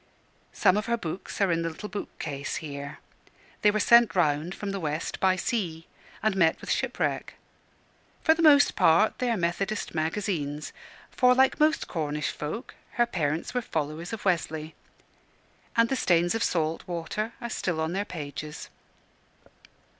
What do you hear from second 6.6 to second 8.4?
shipwreck. For